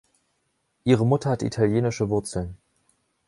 [0.83, 2.57] Ihre Mutter hat italienische Wurzeln.